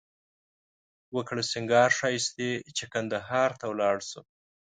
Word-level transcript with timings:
وکړه 1.15 1.41
سینگار 1.51 1.89
ښایښتې 1.97 2.49
چې 2.77 2.83
قندهار 2.93 3.49
ته 3.59 3.65
ولاړ 3.71 3.97
شو 4.09 4.21